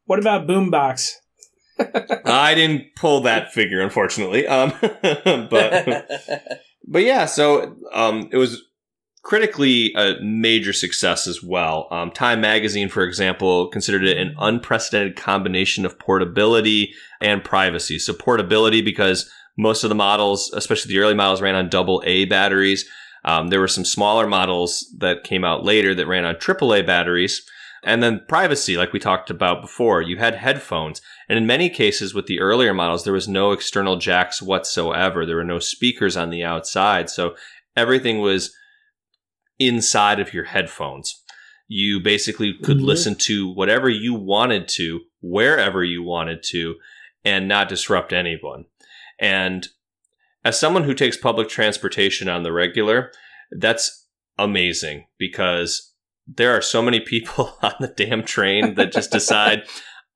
[0.05, 1.13] What about Boombox?
[1.79, 4.47] I didn't pull that figure, unfortunately.
[4.47, 6.09] Um, but
[6.87, 8.61] but yeah, so um, it was
[9.23, 11.87] critically a major success as well.
[11.91, 17.97] Um, Time Magazine, for example, considered it an unprecedented combination of portability and privacy.
[17.99, 22.25] So portability because most of the models, especially the early models, ran on double A
[22.25, 22.85] batteries.
[23.23, 27.47] Um, there were some smaller models that came out later that ran on AAA batteries.
[27.85, 31.01] And then privacy, like we talked about before, you had headphones.
[31.27, 35.25] And in many cases with the earlier models, there was no external jacks whatsoever.
[35.25, 37.09] There were no speakers on the outside.
[37.09, 37.35] So
[37.75, 38.55] everything was
[39.59, 41.21] inside of your headphones.
[41.67, 42.85] You basically could Mhm.
[42.85, 46.75] listen to whatever you wanted to, wherever you wanted to,
[47.25, 48.65] and not disrupt anyone.
[49.19, 49.67] And
[50.43, 53.11] as someone who takes public transportation on the regular,
[53.51, 55.92] that's amazing because
[56.27, 59.63] there are so many people on the damn train that just decide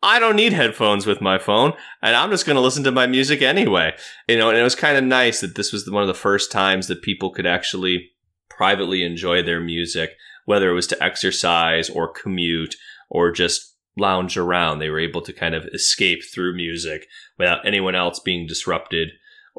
[0.01, 3.07] I don't need headphones with my phone and I'm just going to listen to my
[3.07, 3.95] music anyway.
[4.27, 6.51] You know, and it was kind of nice that this was one of the first
[6.51, 8.11] times that people could actually
[8.49, 10.11] privately enjoy their music,
[10.45, 12.75] whether it was to exercise or commute
[13.09, 14.79] or just lounge around.
[14.79, 17.07] They were able to kind of escape through music
[17.39, 19.09] without anyone else being disrupted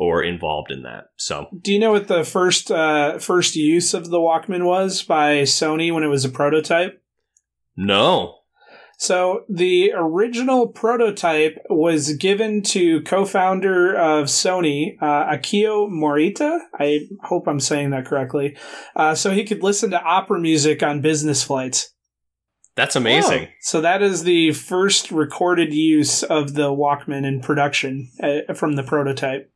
[0.01, 1.07] or involved in that.
[1.17, 5.43] So, Do you know what the first uh, first use of the Walkman was by
[5.43, 7.03] Sony when it was a prototype?
[7.77, 8.37] no.
[9.01, 16.59] So the original prototype was given to co-founder of Sony, uh, Akio Morita.
[16.81, 18.57] I hope I'm saying that correctly.
[18.97, 21.95] Uh, so he could listen to opera music on business flights.
[22.75, 23.47] That's amazing.
[23.61, 28.83] So that is the first recorded use of the Walkman in production uh, from the
[28.83, 29.53] prototype.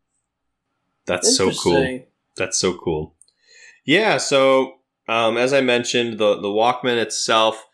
[1.06, 2.00] That's so cool.
[2.36, 3.14] That's so cool.
[3.84, 4.74] Yeah, so
[5.08, 7.66] um, as I mentioned, the the Walkman itself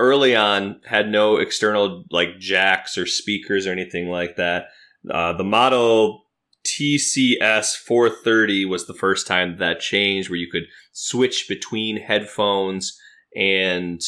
[0.00, 4.66] early on had no external like jacks or speakers or anything like that.
[5.10, 6.24] Uh, the model
[6.66, 12.98] TCS 430 was the first time that changed, where you could switch between headphones
[13.36, 14.00] and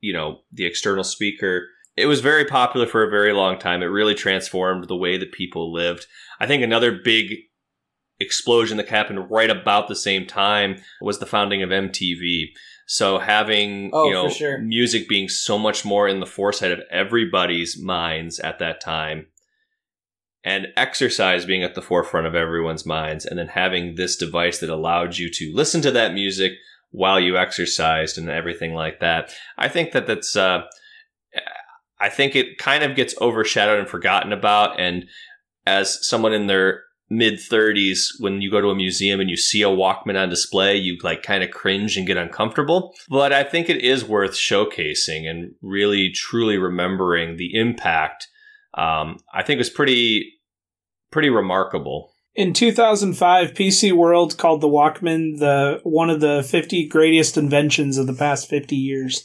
[0.00, 1.68] you know the external speaker.
[1.96, 3.82] It was very popular for a very long time.
[3.82, 6.06] It really transformed the way that people lived.
[6.38, 7.32] I think another big
[8.20, 12.46] explosion that happened right about the same time was the founding of MTV.
[12.86, 14.58] So having Oh, you know sure.
[14.58, 19.26] music being so much more in the foresight of everybody's minds at that time
[20.44, 24.70] and exercise being at the forefront of everyone's minds and then having this device that
[24.70, 26.52] allowed you to listen to that music
[26.92, 29.34] while you exercised and everything like that.
[29.58, 30.62] I think that that's uh
[31.98, 35.06] I think it kind of gets overshadowed and forgotten about and
[35.66, 39.62] as someone in their mid 30s when you go to a museum and you see
[39.62, 43.68] a walkman on display you like kind of cringe and get uncomfortable but i think
[43.70, 48.26] it is worth showcasing and really truly remembering the impact
[48.74, 50.32] um, i think it's pretty
[51.12, 57.38] pretty remarkable In 2005, PC World called the Walkman the one of the 50 greatest
[57.38, 59.24] inventions of the past 50 years.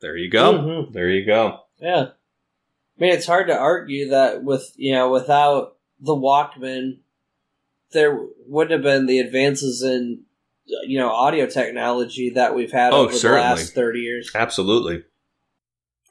[0.00, 0.52] There you go.
[0.52, 0.92] Mhm.
[0.92, 1.58] There you go.
[1.80, 2.02] Yeah.
[2.02, 6.98] I mean, it's hard to argue that with, you know, without the Walkman,
[7.92, 10.22] there wouldn't have been the advances in,
[10.86, 13.42] you know, audio technology that we've had Oh, over certainly.
[13.42, 14.30] the last 30 years.
[14.34, 15.04] Absolutely.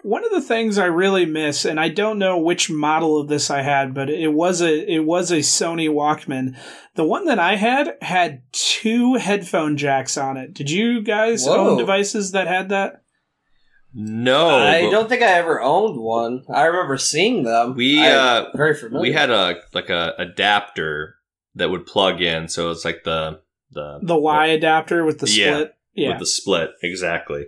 [0.01, 3.49] One of the things I really miss, and I don't know which model of this
[3.49, 6.55] I had, but it was a it was a Sony Walkman.
[6.95, 10.53] The one that I had had two headphone jacks on it.
[10.53, 11.71] Did you guys Whoa.
[11.71, 12.98] own devices that had that?
[13.93, 16.43] No, I but don't think I ever owned one.
[16.53, 17.75] I remember seeing them.
[17.75, 19.01] We, I- uh, very familiar.
[19.01, 21.15] we had a like a adapter
[21.55, 25.53] that would plug in, so it's like the the The Y adapter with the Yeah,
[25.53, 25.75] split.
[25.93, 27.45] Yeah, with the split exactly.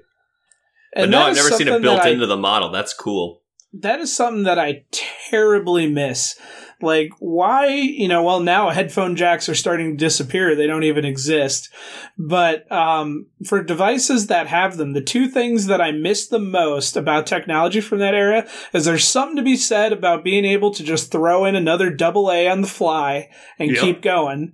[0.94, 2.70] But And no, I've never seen it built I- into the model.
[2.72, 3.42] That's cool.
[3.74, 4.84] that is something that I
[5.30, 6.38] terribly miss.
[6.82, 10.56] Like, why, you know, well, now headphone jacks are starting to disappear.
[10.56, 11.70] They don't even exist.
[12.18, 16.96] But um, for devices that have them, the two things that I miss the most
[16.98, 20.84] about technology from that era is there's something to be said about being able to
[20.84, 23.82] just throw in another double A on the fly and Yep.
[23.82, 24.54] keep going.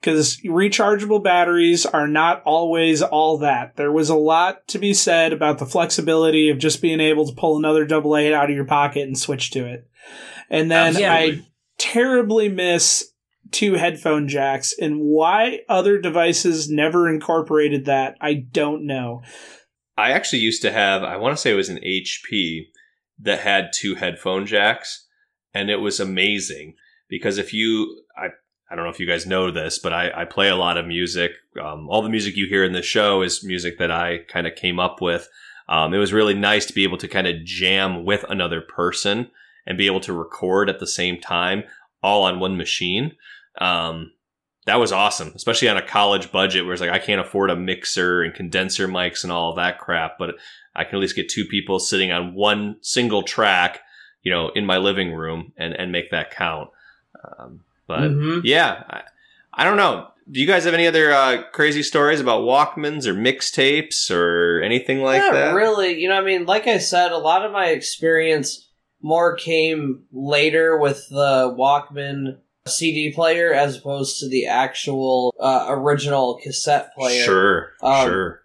[0.00, 3.76] Because rechargeable batteries are not always all that.
[3.76, 7.34] There was a lot to be said about the flexibility of just being able to
[7.34, 9.88] pull another double A out of your pocket and switch to it.
[10.48, 11.46] And then I Absolutely.
[11.78, 13.12] Terribly miss
[13.52, 19.22] two headphone jacks and why other devices never incorporated that i don't know
[19.96, 22.66] I actually used to have, I want to say it was an HP
[23.18, 25.06] that had two headphone jacks,
[25.54, 26.74] and it was amazing
[27.08, 28.26] because if you, I,
[28.70, 30.86] I don't know if you guys know this, but I, I play a lot of
[30.86, 31.32] music.
[31.60, 34.54] Um, all the music you hear in the show is music that I kind of
[34.54, 35.28] came up with.
[35.68, 39.30] Um, it was really nice to be able to kind of jam with another person
[39.66, 41.64] and be able to record at the same time,
[42.02, 43.12] all on one machine.
[43.60, 44.12] Um,
[44.66, 47.56] that was awesome, especially on a college budget where it's like I can't afford a
[47.56, 50.34] mixer and condenser mics and all that crap, but
[50.74, 53.80] I can at least get two people sitting on one single track,
[54.22, 56.70] you know, in my living room and and make that count.
[57.38, 58.40] Um, but Mhm.
[58.44, 59.02] yeah, I,
[59.54, 60.08] I don't know.
[60.28, 65.00] Do you guys have any other uh, crazy stories about Walkmans or mixtapes or anything
[65.00, 65.54] like Not that?
[65.54, 66.00] really.
[66.00, 68.65] You know, I mean, like I said, a lot of my experience
[69.06, 76.40] more came later with the Walkman CD player as opposed to the actual uh, original
[76.42, 77.22] cassette player.
[77.22, 78.40] Sure, Um, sure.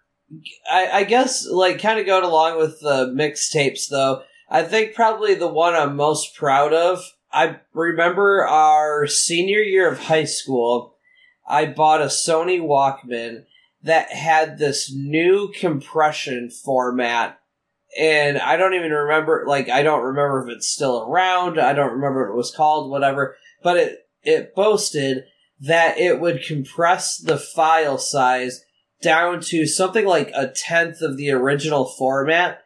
[0.70, 5.34] I, I guess, like, kind of going along with the mixtapes, though, I think probably
[5.34, 7.02] the one I'm most proud of.
[7.32, 10.94] I remember our senior year of high school,
[11.46, 13.44] I bought a Sony Walkman
[13.82, 17.40] that had this new compression format.
[17.98, 21.60] And I don't even remember, like, I don't remember if it's still around.
[21.60, 23.36] I don't remember what it was called, whatever.
[23.62, 25.24] But it, it boasted
[25.60, 28.64] that it would compress the file size
[29.02, 32.62] down to something like a tenth of the original format.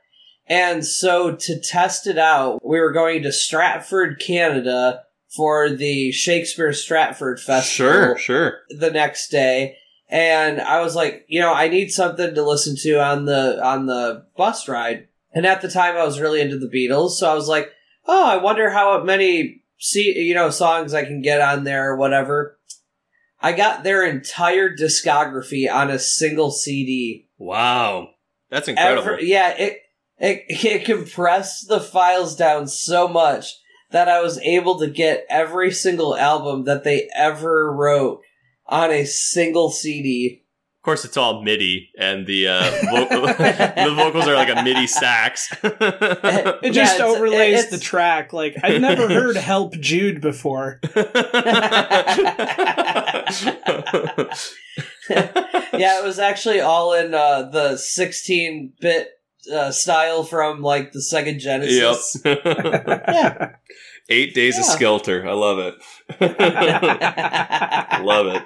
[0.46, 5.02] And so to test it out, we were going to Stratford, Canada
[5.34, 8.58] for the Shakespeare Stratford Festival Sure, sure.
[8.70, 9.76] the next day.
[10.08, 13.86] And I was like, you know, I need something to listen to on the on
[13.86, 15.08] the bus ride.
[15.36, 17.70] And at the time I was really into the Beatles, so I was like,
[18.06, 21.96] oh, I wonder how many see you know songs I can get on there or
[21.96, 22.58] whatever.
[23.42, 27.28] I got their entire discography on a single CD.
[27.36, 28.12] Wow,
[28.48, 29.02] that's incredible.
[29.02, 29.82] Ever, yeah, it,
[30.16, 33.58] it it compressed the files down so much
[33.90, 38.22] that I was able to get every single album that they ever wrote
[38.64, 40.45] on a single CD.
[40.86, 44.86] Of course, it's all MIDI, and the uh, vocal, the vocals are like a MIDI
[44.86, 45.52] sax.
[45.64, 51.02] it just it's- overlays it's- the track like i've never heard help jude before yeah,
[55.98, 59.08] it was actually all in uh, the 16 bit
[59.52, 62.20] uh, style from like the Sega Genesis.
[62.24, 62.40] yep.
[62.46, 63.50] Yeah.
[64.08, 65.26] Eight days of Skelter.
[65.28, 65.74] I love it.
[68.04, 68.42] love it.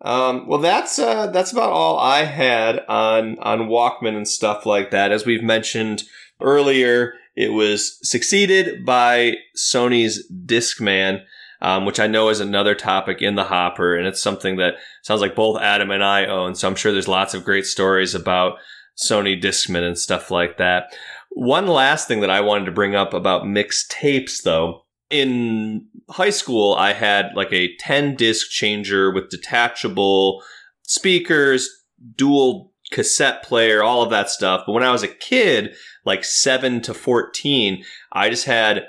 [0.00, 4.90] Um, well, that's uh, that's about all I had on on Walkman and stuff like
[4.90, 5.10] that.
[5.10, 6.04] As we've mentioned
[6.40, 11.22] earlier, it was succeeded by Sony's Discman,
[11.60, 15.20] um, which I know is another topic in the hopper, and it's something that sounds
[15.20, 16.54] like both Adam and I own.
[16.54, 18.58] So I'm sure there's lots of great stories about
[18.96, 20.96] Sony Discman and stuff like that.
[21.30, 24.84] One last thing that I wanted to bring up about mixed tapes, though.
[25.10, 30.42] In high school, I had like a 10 disc changer with detachable
[30.82, 31.68] speakers,
[32.16, 34.64] dual cassette player, all of that stuff.
[34.66, 35.74] But when I was a kid,
[36.04, 38.86] like 7 to 14, I just had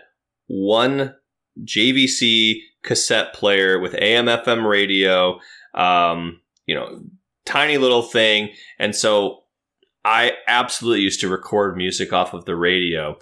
[0.48, 1.16] one
[1.64, 5.40] JVC cassette player with AM FM radio.
[5.74, 7.02] Um, you know,
[7.46, 9.44] tiny little thing, and so
[10.06, 13.18] I absolutely used to record music off of the radio.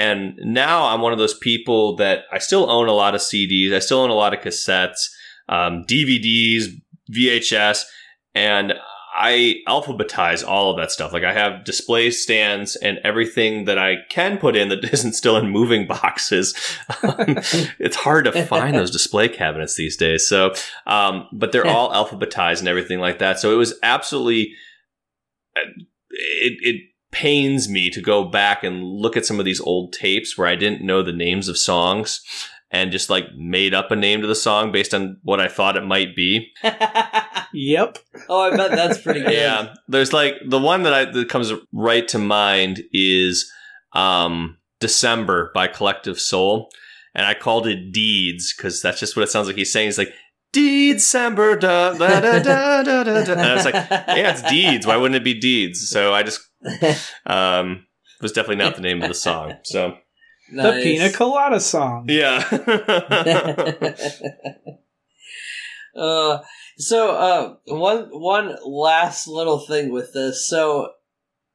[0.00, 3.74] And now I'm one of those people that I still own a lot of CDs.
[3.74, 5.10] I still own a lot of cassettes,
[5.46, 6.68] um, DVDs,
[7.14, 7.84] VHS,
[8.34, 8.72] and
[9.14, 11.12] I alphabetize all of that stuff.
[11.12, 15.36] Like I have display stands and everything that I can put in that isn't still
[15.36, 16.54] in moving boxes.
[17.78, 20.26] It's hard to find those display cabinets these days.
[20.26, 20.54] So,
[20.86, 23.38] um, but they're all alphabetized and everything like that.
[23.38, 24.54] So it was absolutely,
[25.54, 25.68] uh,
[26.08, 30.38] it, it pains me to go back and look at some of these old tapes
[30.38, 32.20] where I didn't know the names of songs
[32.70, 35.76] and just like made up a name to the song based on what I thought
[35.76, 36.52] it might be.
[37.52, 37.98] Yep.
[38.28, 39.32] oh, I bet that's pretty good.
[39.32, 43.50] yeah, there's like the one that I that comes right to mind is
[43.92, 46.70] um December by Collective Soul,
[47.12, 49.88] and I called it Deeds because that's just what it sounds like he's saying.
[49.88, 50.12] He's like
[50.52, 53.32] December da da da da da da, da.
[53.32, 54.86] and I was like, yeah, it's Deeds.
[54.86, 55.88] Why wouldn't it be Deeds?
[55.88, 56.40] So I just
[57.26, 57.86] um
[58.20, 59.54] was definitely not the name of the song.
[59.64, 59.94] So
[60.52, 60.82] The Nice.
[60.82, 62.06] Pina Colada song.
[62.08, 62.44] yeah.
[65.96, 66.38] uh,
[66.76, 70.48] so uh, one one last little thing with this.
[70.48, 70.90] So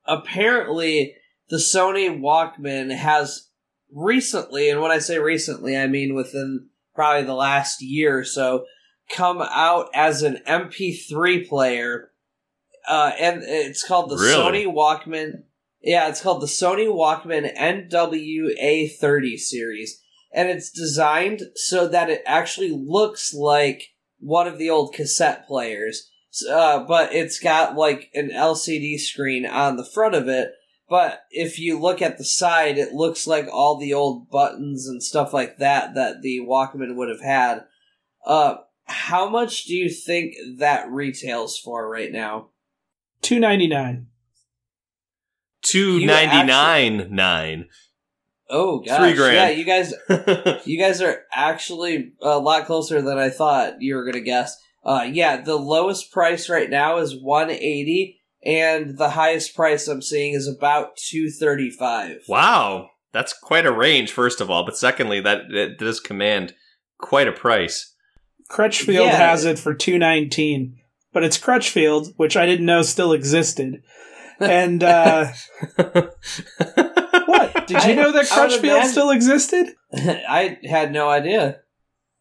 [0.05, 1.15] apparently,
[1.49, 3.49] the Sony Walkman has
[3.93, 8.63] recently, and when I say recently, I mean within probably the last year or so,
[9.09, 12.11] come out as an MP3 player,
[12.87, 14.65] uh, and it's called the Really?
[14.65, 15.43] Sony Walkman.
[15.81, 20.01] Yeah, it's called the Sony Walkman NWA30 series
[20.35, 26.11] and it's designed so that it actually looks like one of the old cassette players.
[26.51, 30.51] Uh, but it's got like an LCD screen on the front of it.
[30.89, 35.01] But if you look at the side, it looks like all the old buttons and
[35.01, 37.63] stuff like that that the Walkman would have had.
[38.25, 42.49] Uh, how much do you think that retails for right now?
[43.21, 43.39] Two
[46.05, 47.69] ninety You nine nine.
[48.49, 49.35] Oh gosh, Three grand.
[49.35, 49.93] yeah, you guys
[50.65, 54.55] You guys are actually a lot closer than I thought you were gonna guess.
[54.83, 60.03] Uh, yeah, the lowest price right now is one eighty, and the highest price I'm
[60.03, 62.17] seeing is about two thirty five.
[62.27, 64.11] Wow, that's quite a range.
[64.11, 66.53] First of all, but secondly, that, that does command
[66.99, 67.94] quite a price.
[68.49, 69.17] Crutchfield Yeah.
[69.17, 70.77] has it for two nineteen,
[71.13, 73.81] but it's Crutchfield, which I didn't know still existed.
[74.39, 75.27] And uh,
[75.77, 77.67] what?
[77.67, 79.67] Did you I- know that Crutchfield imagine- still existed?
[79.93, 81.61] I had no idea.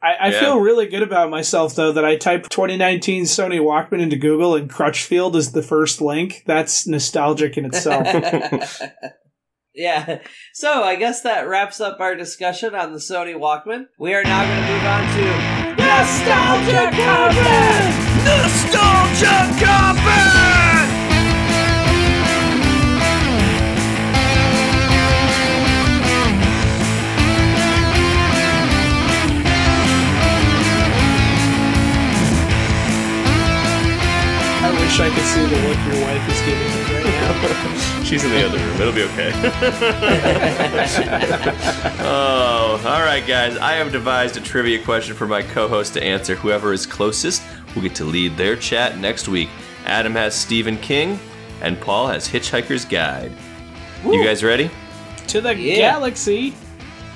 [0.03, 0.41] I, I Yeah.
[0.41, 4.68] feel really good about myself though that I typed 2019 Sony Walkman into Google and
[4.68, 6.43] Crutchfield is the first link.
[6.47, 8.07] That's nostalgic in itself.
[9.75, 10.18] yeah.
[10.53, 13.87] So I guess that wraps up our discussion on the Sony Walkman.
[13.99, 15.16] We are now going to move on
[15.68, 17.93] to nostalgia combat.
[18.24, 20.35] Nostalgia Carpet!
[34.62, 38.01] I wish I could see the look your wife is giving me right now.
[38.14, 38.80] She's in the other room.
[38.80, 39.32] It'll be okay.
[42.00, 43.56] oh, all right, guys.
[43.56, 46.36] I have devised a trivia question for my co-host to answer.
[46.36, 47.42] Whoever is closest
[47.74, 49.48] will get to lead their chat next week.
[49.84, 51.18] Adam has Stephen King,
[51.60, 53.32] and Paul has Hitchhiker's Guide.
[54.04, 54.70] You guys ready?
[55.26, 55.74] to the Yeah.
[55.94, 56.54] galaxy.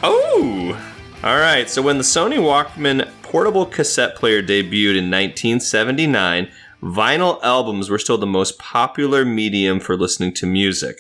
[0.03, 0.77] Oh!
[1.23, 6.49] All right, so when the Sony Walkman portable cassette player debuted in 1979,
[6.83, 10.99] vinyl albums were still the most popular medium for listening to music.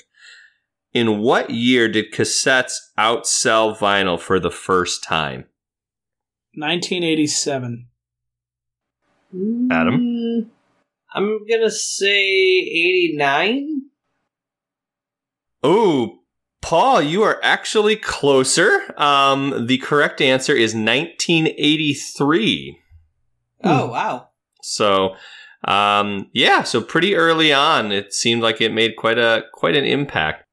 [0.95, 5.45] In what year did cassettes outsell vinyl for the first time?
[6.55, 7.89] 1987.
[9.70, 10.01] Adam?
[10.01, 10.47] Mm,
[11.14, 13.83] I'm going to say 89.
[15.62, 16.20] Oh,
[16.61, 18.95] Paul, you are actually closer.
[18.97, 22.79] Um, the correct answer is 1983.
[23.64, 24.29] Oh, wow.
[24.62, 25.16] So,
[25.65, 29.85] um, yeah, so pretty early on, it seemed like it made quite a quite an
[29.85, 30.45] impact.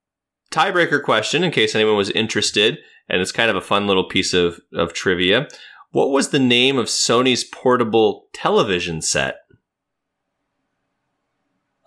[0.51, 2.77] Tiebreaker question, in case anyone was interested,
[3.09, 5.47] and it's kind of a fun little piece of of trivia.
[5.91, 9.35] What was the name of Sony's portable television set?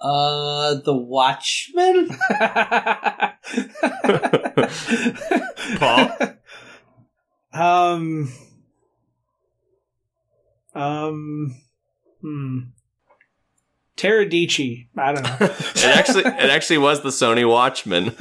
[0.01, 2.09] Uh, The Watchman.
[5.79, 6.11] Paul?
[7.53, 8.33] um.
[10.75, 11.57] Um.
[12.21, 12.59] Hmm.
[13.99, 14.89] Teradici.
[14.97, 15.37] I don't know.
[15.79, 18.15] It actually it actually was the Sony Watchman.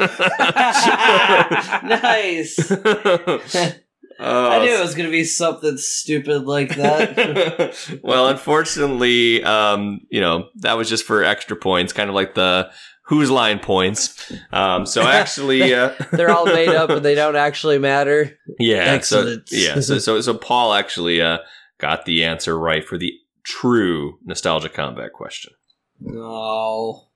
[1.88, 2.72] nice.
[4.20, 8.00] I knew it was going to be something stupid like that.
[8.04, 12.72] well, unfortunately, um, you know, that was just for extra points, kind of like the
[13.04, 14.32] whose line points.
[14.52, 18.38] Um, so actually, uh, They're all made up and they don't actually matter.
[18.60, 19.50] yeah, Excellent.
[19.50, 21.38] so yeah, so, so so Paul actually uh,
[21.78, 23.14] got the answer right for the
[23.44, 25.54] true nostalgia combat question.
[26.00, 27.08] No.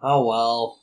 [0.00, 0.82] Oh well.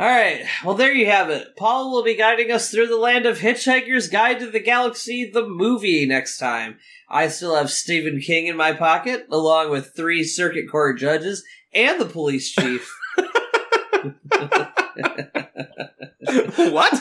[0.00, 1.48] Alright, well there you have it.
[1.56, 5.46] Paul will be guiding us through the land of Hitchhiker's Guide to the Galaxy, the
[5.46, 6.78] movie, next time.
[7.08, 12.00] I still have Stephen King in my pocket, along with three circuit court judges and
[12.00, 12.90] the police chief.
[16.72, 16.92] what?
[16.94, 17.00] I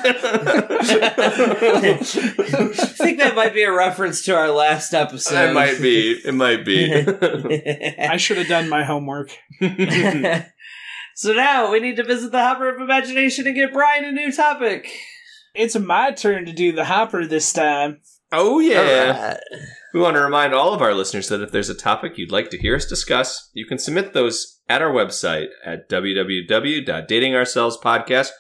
[2.00, 5.50] think that might be a reference to our last episode.
[5.50, 6.20] it might be.
[6.26, 6.92] It might be.
[8.00, 9.30] I should have done my homework.
[11.16, 14.32] so now we need to visit the Hopper of Imagination and get Brian a new
[14.32, 14.90] topic.
[15.54, 18.00] It's my turn to do the hopper this time.
[18.32, 19.12] oh yeah.
[19.14, 19.38] Alright.
[19.94, 22.50] We want to remind all of our listeners that if there's a topic you'd like
[22.52, 28.32] to hear us discuss, you can submit those at our website at www.datingourselvespodcast.com.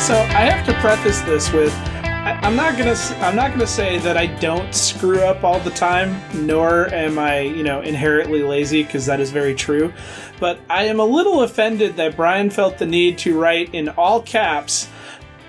[0.00, 1.87] So I have to preface this with
[2.28, 5.60] I, I'm not gonna s- I'm not gonna say that I don't screw up all
[5.60, 9.94] the time, nor am I you know inherently lazy because that is very true.
[10.38, 14.20] But I am a little offended that Brian felt the need to write in all
[14.20, 14.88] caps.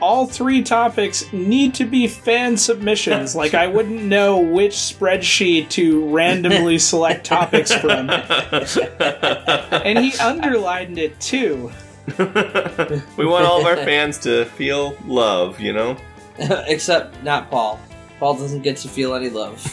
[0.01, 3.35] All three topics need to be fan submissions.
[3.35, 11.19] like I wouldn't know which spreadsheet to randomly select topics from, and he underlined it
[11.19, 11.71] too.
[12.17, 15.97] we want all of our fans to feel love, you know?
[16.67, 17.79] Except not Paul.
[18.19, 19.63] Paul doesn't get to feel any love.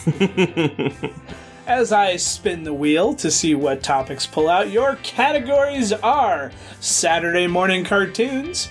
[1.67, 7.45] As I spin the wheel to see what topics pull out, your categories are Saturday
[7.47, 8.69] morning cartoons,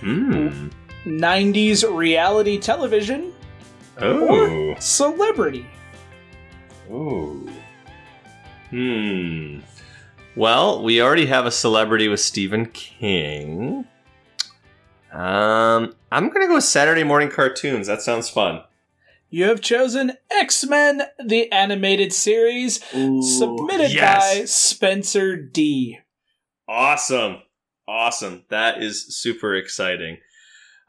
[0.00, 0.68] Hmm.
[1.04, 3.32] 90s reality television,
[4.00, 4.76] Oh.
[4.78, 5.66] celebrity.
[6.90, 7.50] Ooh.
[8.70, 9.58] Hmm.
[10.36, 13.84] Well, we already have a celebrity with Stephen King.
[15.12, 17.86] Um, I'm gonna go with Saturday morning cartoons.
[17.86, 18.62] That sounds fun.
[19.30, 23.22] You have chosen X Men, the animated series, Ooh.
[23.22, 24.38] submitted yes.
[24.38, 25.98] by Spencer D.
[26.66, 27.42] Awesome.
[27.86, 28.44] Awesome.
[28.50, 30.18] That is super exciting.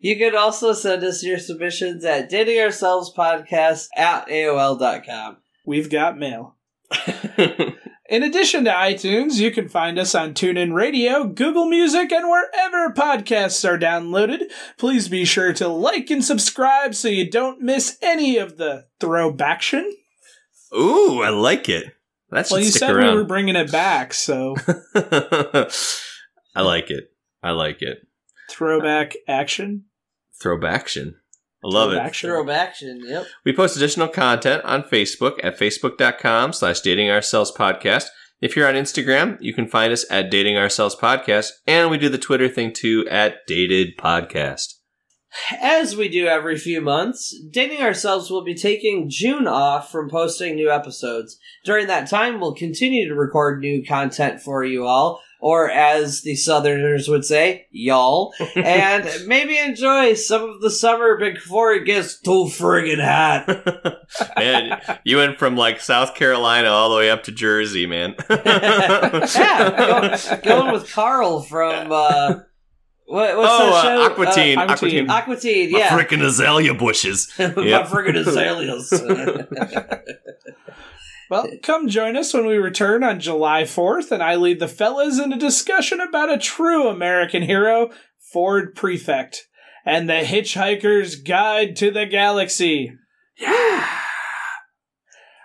[0.00, 5.36] You can also send us your submissions at datingourselvespodcast at AOL.com.
[5.64, 6.56] We've got mail.
[8.10, 12.92] In addition to iTunes, you can find us on TuneIn Radio, Google Music, and wherever
[12.92, 14.50] podcasts are downloaded.
[14.76, 19.88] Please be sure to like and subscribe so you don't miss any of the throwbaction.
[20.76, 21.94] Ooh, I like it.
[22.32, 24.56] That Well, you stick said we were bringing it back, so
[24.94, 27.12] I like it.
[27.42, 27.98] I like it.
[28.50, 29.84] throwback action.
[30.42, 31.14] Throwbaction.
[31.62, 31.96] I love it.
[31.96, 32.30] Throwbaction.
[32.30, 33.26] Throwbaction, yep.
[33.44, 38.06] We post additional content on Facebook at facebook.com slash dating ourselves podcast.
[38.40, 41.50] If you're on Instagram, you can find us at dating ourselves podcast.
[41.66, 44.74] And we do the Twitter thing too at dated podcast.
[45.60, 50.54] As we do every few months, Dating Ourselves will be taking June off from posting
[50.54, 51.38] new episodes.
[51.64, 56.36] During that time, we'll continue to record new content for you all, or as the
[56.36, 62.44] Southerners would say, y'all, and maybe enjoy some of the summer before it gets too
[62.44, 63.98] friggin' hot.
[64.36, 68.14] man, you went from like South Carolina all the way up to Jersey, man.
[68.30, 72.34] yeah, go, going with Carl from, uh,
[73.06, 74.02] what, what's oh, that show?
[74.02, 74.58] uh, Aqua Teen.
[74.58, 75.06] Uh, Aqua Teen.
[75.06, 75.10] Aquatine.
[75.10, 75.88] Aqua Teen, My yeah.
[75.98, 77.32] Freaking azalea bushes.
[77.38, 78.92] My freaking azaleas.
[81.32, 85.18] Well, come join us when we return on July 4th, and I lead the fellas
[85.18, 89.48] in a discussion about a true American hero, Ford Prefect,
[89.86, 92.92] and the Hitchhiker's Guide to the Galaxy.
[93.38, 93.98] Yeah.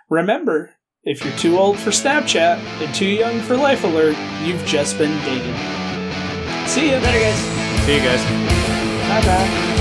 [0.10, 0.72] Remember,
[1.04, 5.18] if you're too old for Snapchat and too young for Life Alert, you've just been
[5.24, 5.77] dated.
[6.68, 6.98] See you.
[7.00, 7.40] Later, guys.
[7.86, 8.24] See you guys.
[9.08, 9.77] Bye bye.